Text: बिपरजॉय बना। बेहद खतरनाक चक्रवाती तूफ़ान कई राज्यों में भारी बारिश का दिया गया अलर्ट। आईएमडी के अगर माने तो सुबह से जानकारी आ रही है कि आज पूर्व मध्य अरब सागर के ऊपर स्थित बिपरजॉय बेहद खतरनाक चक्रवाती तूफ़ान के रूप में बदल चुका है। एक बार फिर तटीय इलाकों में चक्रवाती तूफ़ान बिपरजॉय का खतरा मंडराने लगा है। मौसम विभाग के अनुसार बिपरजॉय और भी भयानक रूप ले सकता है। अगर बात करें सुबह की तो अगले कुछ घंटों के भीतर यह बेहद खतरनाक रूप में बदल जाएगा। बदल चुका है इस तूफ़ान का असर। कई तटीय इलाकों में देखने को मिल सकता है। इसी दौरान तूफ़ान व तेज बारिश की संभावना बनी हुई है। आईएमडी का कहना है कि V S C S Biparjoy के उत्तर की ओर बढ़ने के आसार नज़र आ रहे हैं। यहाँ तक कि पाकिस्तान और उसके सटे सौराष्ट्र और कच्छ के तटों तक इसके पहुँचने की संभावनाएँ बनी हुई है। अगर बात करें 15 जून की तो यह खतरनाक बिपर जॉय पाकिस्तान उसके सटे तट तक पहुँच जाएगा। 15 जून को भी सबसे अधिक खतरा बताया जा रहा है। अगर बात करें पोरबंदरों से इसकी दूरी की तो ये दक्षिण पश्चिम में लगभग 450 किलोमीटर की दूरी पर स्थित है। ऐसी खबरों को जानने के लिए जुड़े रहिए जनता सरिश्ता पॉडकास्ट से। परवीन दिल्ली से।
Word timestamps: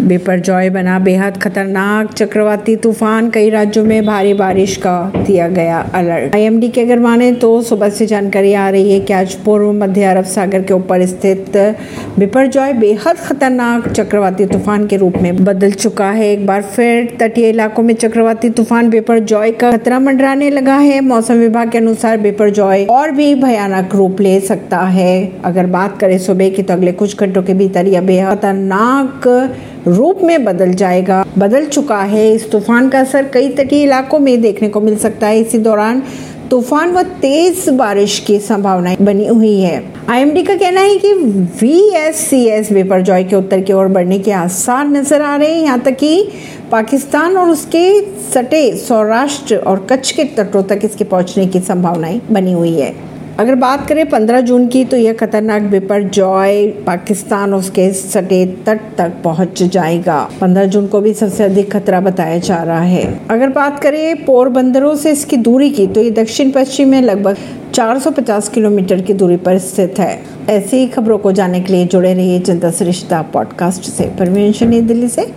बिपरजॉय 0.00 0.68
बना। 0.70 0.98
बेहद 0.98 1.36
खतरनाक 1.42 2.12
चक्रवाती 2.12 2.74
तूफ़ान 2.76 3.28
कई 3.30 3.50
राज्यों 3.50 3.84
में 3.84 4.06
भारी 4.06 4.32
बारिश 4.34 4.76
का 4.76 4.94
दिया 5.16 5.48
गया 5.48 5.78
अलर्ट। 5.94 6.34
आईएमडी 6.34 6.68
के 6.68 6.80
अगर 6.80 6.98
माने 6.98 7.30
तो 7.34 7.50
सुबह 7.62 7.88
से 7.90 8.06
जानकारी 8.06 8.52
आ 8.54 8.68
रही 8.70 8.92
है 8.92 9.00
कि 9.00 9.12
आज 9.12 9.34
पूर्व 9.44 9.72
मध्य 9.74 10.04
अरब 10.04 10.24
सागर 10.26 10.62
के 10.62 10.74
ऊपर 10.74 11.04
स्थित 11.06 11.56
बिपरजॉय 12.18 12.72
बेहद 12.72 13.16
खतरनाक 13.18 13.88
चक्रवाती 13.88 14.46
तूफ़ान 14.46 14.86
के 14.86 14.96
रूप 14.96 15.16
में 15.16 15.44
बदल 15.44 15.72
चुका 15.72 16.10
है। 16.10 16.30
एक 16.32 16.46
बार 16.46 16.62
फिर 16.64 17.16
तटीय 17.20 17.48
इलाकों 17.48 17.82
में 17.82 17.94
चक्रवाती 17.94 18.50
तूफ़ान 18.50 18.90
बिपरजॉय 18.90 19.52
का 19.52 19.72
खतरा 19.72 19.98
मंडराने 20.00 20.50
लगा 20.50 20.76
है। 20.76 21.00
मौसम 21.02 21.34
विभाग 21.36 21.70
के 21.70 21.78
अनुसार 21.78 22.18
बिपरजॉय 22.20 22.84
और 22.90 23.10
भी 23.10 23.34
भयानक 23.36 23.94
रूप 23.94 24.20
ले 24.20 24.38
सकता 24.42 24.78
है। 24.88 25.10
अगर 25.44 25.66
बात 25.68 25.98
करें 26.00 26.18
सुबह 26.20 26.50
की 26.50 26.62
तो 26.62 26.74
अगले 26.74 26.92
कुछ 26.94 27.18
घंटों 27.18 27.42
के 27.42 27.54
भीतर 27.54 27.86
यह 27.86 28.00
बेहद 28.02 28.38
खतरनाक 28.38 29.28
रूप 29.86 30.18
में 30.22 30.44
बदल 30.44 30.72
जाएगा। 30.74 31.24
बदल 31.38 31.66
चुका 31.66 32.00
है 32.04 32.32
इस 32.34 32.50
तूफ़ान 32.52 32.88
का 32.88 33.00
असर। 33.00 33.28
कई 33.28 33.48
तटीय 33.48 33.82
इलाकों 33.82 34.18
में 34.18 34.40
देखने 34.40 34.68
को 34.68 34.80
मिल 34.80 34.96
सकता 34.98 35.26
है। 35.26 35.40
इसी 35.40 35.58
दौरान 35.58 36.02
तूफ़ान 36.50 36.92
व 36.92 37.02
तेज 37.22 37.68
बारिश 37.68 38.18
की 38.18 38.38
संभावना 38.38 38.94
बनी 39.00 39.26
हुई 39.26 39.60
है। 39.60 39.82
आईएमडी 40.10 40.42
का 40.42 40.54
कहना 40.54 40.80
है 40.80 40.96
कि 40.96 41.12
V 41.60 41.78
S 41.96 42.16
C 42.20 42.44
S 42.46 42.72
Biparjoy 42.72 43.24
के 43.24 43.36
उत्तर 43.36 43.60
की 43.60 43.72
ओर 43.72 43.88
बढ़ने 43.88 44.18
के 44.18 44.32
आसार 44.32 44.88
नज़र 44.88 45.22
आ 45.22 45.36
रहे 45.36 45.50
हैं। 45.50 45.62
यहाँ 45.62 45.80
तक 45.80 45.96
कि 45.96 46.28
पाकिस्तान 46.72 47.36
और 47.36 47.48
उसके 47.48 48.00
सटे 48.32 48.70
सौराष्ट्र 48.78 49.56
और 49.56 49.86
कच्छ 49.90 50.10
के 50.10 50.24
तटों 50.36 50.62
तक 50.62 50.80
इसके 50.84 51.04
पहुँचने 51.04 51.46
की 51.46 51.60
संभावनाएँ 51.60 52.20
बनी 52.30 52.52
हुई 52.52 52.74
है। 52.74 52.94
अगर 53.40 53.54
बात 53.54 53.88
करें 53.88 54.10
15 54.10 54.40
जून 54.40 54.68
की 54.68 54.84
तो 54.84 54.96
यह 54.96 55.12
खतरनाक 55.12 55.62
बिपर 55.62 56.02
जॉय 56.02 56.66
पाकिस्तान 56.66 57.54
उसके 57.54 57.92
सटे 57.92 58.46
तट 58.46 58.80
तक 58.98 59.12
पहुँच 59.24 59.62
जाएगा। 59.62 60.30
15 60.40 60.64
जून 60.64 60.86
को 60.86 61.00
भी 61.00 61.14
सबसे 61.14 61.44
अधिक 61.44 61.72
खतरा 61.72 62.00
बताया 62.00 62.38
जा 62.38 62.62
रहा 62.62 62.80
है। 62.80 63.20
अगर 63.30 63.48
बात 63.48 63.80
करें 63.80 64.24
पोरबंदरों 64.24 64.94
से 64.94 65.10
इसकी 65.10 65.36
दूरी 65.36 65.70
की 65.70 65.86
तो 65.86 66.00
ये 66.00 66.10
दक्षिण 66.10 66.50
पश्चिम 66.50 66.88
में 66.88 67.02
लगभग 67.02 67.36
450 67.74 68.48
किलोमीटर 68.48 69.00
की 69.00 69.12
दूरी 69.12 69.36
पर 69.36 69.58
स्थित 69.58 69.94
है। 69.98 70.22
ऐसी 70.48 70.86
खबरों 70.86 71.18
को 71.18 71.32
जानने 71.32 71.60
के 71.60 71.72
लिए 71.72 71.86
जुड़े 71.86 72.14
रहिए 72.14 72.38
जनता 72.38 72.70
सरिश्ता 72.70 73.22
पॉडकास्ट 73.22 73.82
से। 73.82 74.04
परवीन 74.04 74.86
दिल्ली 74.86 75.08
से। 75.08 75.32